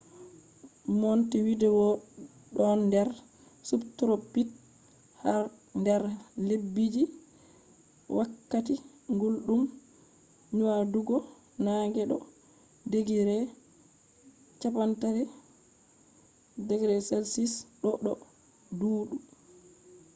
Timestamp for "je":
7.09-7.13